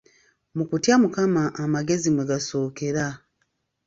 [0.55, 3.05] Mu kutya Mukama amagezi mwe gasookera.